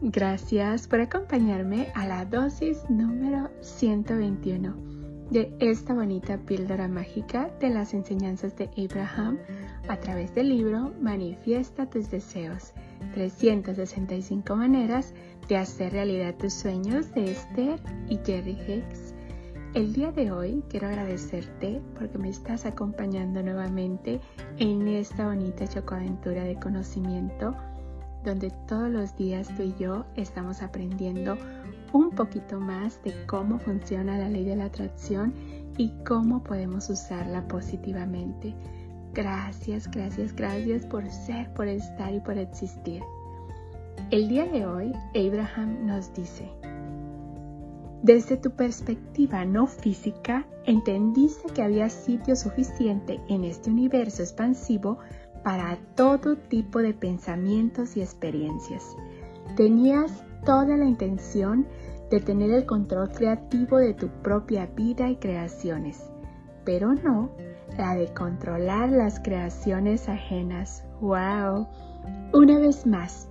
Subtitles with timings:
[0.00, 4.74] Gracias por acompañarme a la dosis número 121
[5.30, 9.38] de esta bonita píldora mágica de las enseñanzas de Abraham
[9.88, 12.74] a través del libro Manifiesta tus deseos,
[13.14, 15.14] 365 maneras
[15.48, 19.14] de hacer realidad tus sueños de Esther y Jerry Hicks.
[19.74, 24.20] El día de hoy quiero agradecerte porque me estás acompañando nuevamente
[24.58, 27.56] en esta bonita chocoaventura de conocimiento
[28.24, 31.36] donde todos los días tú y yo estamos aprendiendo
[31.92, 35.34] un poquito más de cómo funciona la ley de la atracción
[35.76, 38.54] y cómo podemos usarla positivamente.
[39.14, 43.02] Gracias, gracias, gracias por ser, por estar y por existir.
[44.10, 46.50] El día de hoy, Abraham nos dice,
[48.02, 54.98] desde tu perspectiva no física, entendiste que había sitio suficiente en este universo expansivo
[55.42, 58.84] para todo tipo de pensamientos y experiencias.
[59.56, 61.66] Tenías toda la intención
[62.10, 66.02] de tener el control creativo de tu propia vida y creaciones,
[66.64, 67.30] pero no
[67.76, 70.84] la de controlar las creaciones ajenas.
[71.00, 71.66] ¡Wow!
[72.34, 73.28] Una vez más,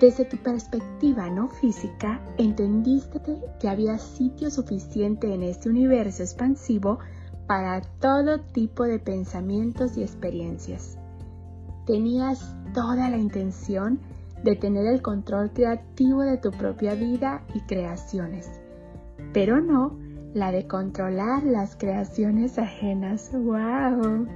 [0.00, 3.20] desde tu perspectiva no física, entendiste
[3.58, 6.98] que había sitio suficiente en este universo expansivo
[7.46, 10.98] para todo tipo de pensamientos y experiencias.
[11.86, 13.98] Tenías toda la intención
[14.44, 18.60] de tener el control creativo de tu propia vida y creaciones,
[19.32, 19.98] pero no
[20.34, 23.30] la de controlar las creaciones ajenas.
[23.32, 24.26] ¡Wow!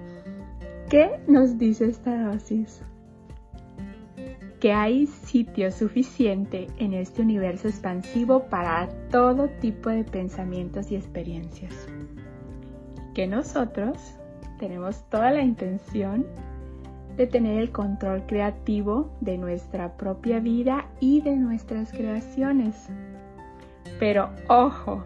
[0.88, 2.82] ¿Qué nos dice esta dosis?
[4.60, 11.72] Que hay sitio suficiente en este universo expansivo para todo tipo de pensamientos y experiencias.
[13.14, 13.98] Que nosotros
[14.58, 16.26] tenemos toda la intención
[17.16, 22.88] de tener el control creativo de nuestra propia vida y de nuestras creaciones.
[23.98, 25.04] Pero ojo,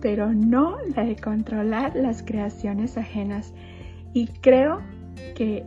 [0.00, 3.52] pero no la de controlar las creaciones ajenas.
[4.12, 4.80] Y creo
[5.34, 5.64] que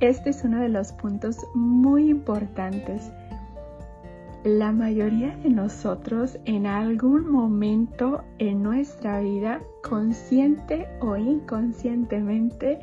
[0.00, 3.10] este es uno de los puntos muy importantes.
[4.44, 12.78] La mayoría de nosotros en algún momento en nuestra vida, consciente o inconscientemente,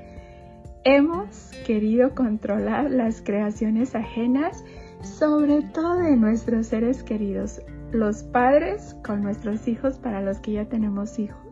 [0.83, 4.63] hemos querido controlar las creaciones ajenas,
[5.01, 7.61] sobre todo de nuestros seres queridos,
[7.91, 11.44] los padres con nuestros hijos para los que ya tenemos hijos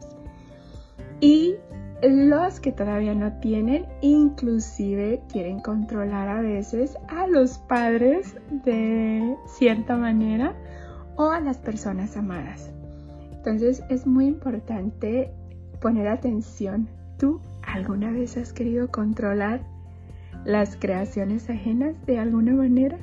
[1.21, 1.55] y
[2.01, 9.95] los que todavía no tienen, inclusive quieren controlar a veces a los padres de cierta
[9.95, 10.55] manera
[11.15, 12.71] o a las personas amadas.
[13.31, 15.31] Entonces es muy importante
[15.79, 16.89] poner atención.
[17.17, 17.39] ¿Tú
[17.73, 19.61] alguna vez has querido controlar
[20.45, 22.97] las creaciones ajenas de alguna manera?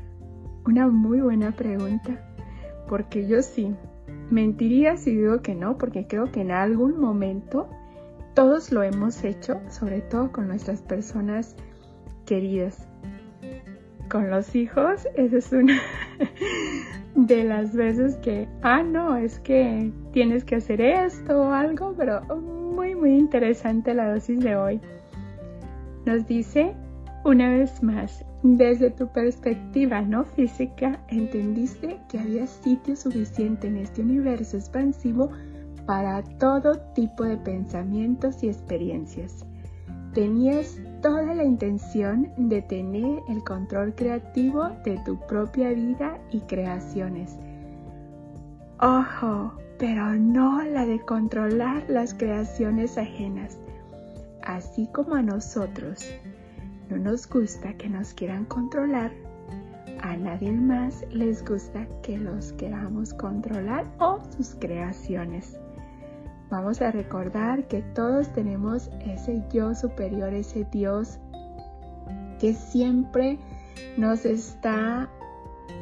[0.65, 2.25] Una muy buena pregunta
[2.89, 3.75] porque yo sí.
[4.31, 7.69] Mentiría si digo que no, porque creo que en algún momento
[8.35, 11.57] todos lo hemos hecho, sobre todo con nuestras personas
[12.27, 12.87] queridas.
[14.11, 15.81] Con los hijos, esa es una
[17.15, 22.23] de las veces que, ah, no, es que tienes que hacer esto o algo, pero
[22.37, 22.58] muy,
[22.99, 24.81] muy interesante la dosis de hoy.
[26.05, 26.75] Nos dice
[27.25, 34.03] una vez más, desde tu perspectiva no física, entendiste que había sitio suficiente en este
[34.03, 35.31] universo expansivo
[35.87, 39.45] para todo tipo de pensamientos y experiencias.
[40.15, 47.37] Tenías toda la intención de tener el control creativo de tu propia vida y creaciones.
[48.81, 53.59] Ojo, pero no la de controlar las creaciones ajenas,
[54.43, 56.05] así como a nosotros
[56.91, 59.13] no nos gusta que nos quieran controlar.
[60.01, 65.59] A nadie más les gusta que los queramos controlar o sus creaciones.
[66.51, 71.19] Vamos a recordar que todos tenemos ese yo superior, ese Dios
[72.41, 73.39] que siempre
[73.97, 75.11] nos está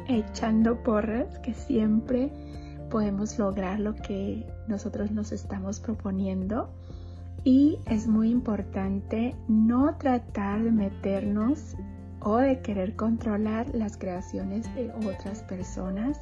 [0.07, 2.31] echando porras, que siempre
[2.89, 6.69] podemos lograr lo que nosotros nos estamos proponiendo
[7.43, 11.75] y es muy importante no tratar de meternos
[12.19, 16.19] o de querer controlar las creaciones de otras personas.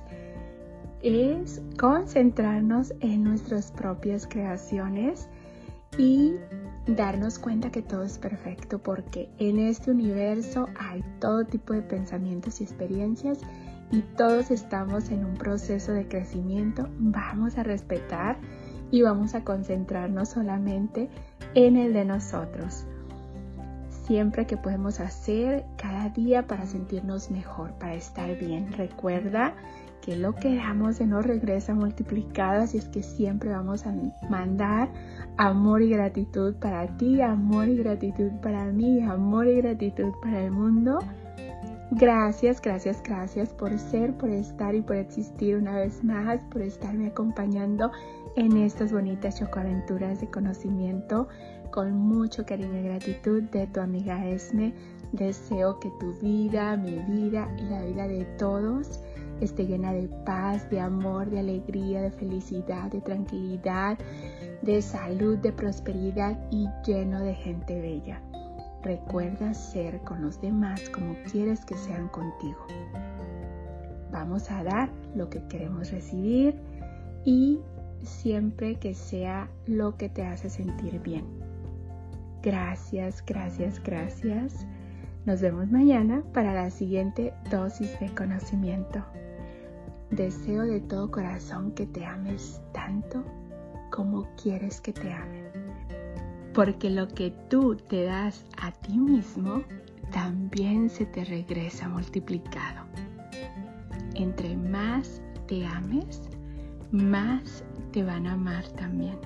[1.02, 5.28] Es concentrarnos en nuestras propias creaciones
[5.98, 6.36] y
[6.88, 12.62] darnos cuenta que todo es perfecto porque en este universo hay todo tipo de pensamientos
[12.62, 13.40] y experiencias
[13.92, 16.88] y todos estamos en un proceso de crecimiento.
[17.00, 18.38] Vamos a respetar
[18.92, 21.10] y vamos a concentrarnos solamente
[21.54, 22.86] en el de nosotros.
[24.06, 28.72] siempre que podemos hacer cada día para sentirnos mejor, para estar bien.
[28.74, 29.56] Recuerda
[30.02, 33.94] que lo que damos se nos regresa multiplicado, así es que siempre vamos a
[34.30, 34.90] mandar
[35.38, 40.52] amor y gratitud para ti, amor y gratitud para mí, amor y gratitud para el
[40.52, 41.00] mundo.
[41.92, 47.08] Gracias, gracias, gracias por ser, por estar y por existir una vez más, por estarme
[47.08, 47.92] acompañando
[48.36, 51.28] en estas bonitas chocoaventuras de conocimiento.
[51.72, 54.74] Con mucho cariño y gratitud de tu amiga Esme,
[55.12, 59.00] deseo que tu vida, mi vida y la vida de todos
[59.42, 63.98] esté llena de paz, de amor, de alegría, de felicidad, de tranquilidad,
[64.62, 68.22] de salud, de prosperidad y lleno de gente bella.
[68.86, 72.68] Recuerda ser con los demás como quieres que sean contigo.
[74.12, 76.56] Vamos a dar lo que queremos recibir
[77.24, 77.60] y
[78.04, 81.26] siempre que sea lo que te hace sentir bien.
[82.44, 84.68] Gracias, gracias, gracias.
[85.26, 89.04] Nos vemos mañana para la siguiente dosis de conocimiento.
[90.12, 93.24] Deseo de todo corazón que te ames tanto
[93.90, 95.45] como quieres que te amen.
[96.56, 99.62] Porque lo que tú te das a ti mismo
[100.12, 102.86] también se te regresa multiplicado.
[104.16, 106.22] Entre más te ames,
[106.92, 109.20] más te van a amar también.